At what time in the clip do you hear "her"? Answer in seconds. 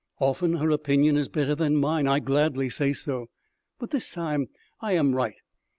0.53-0.71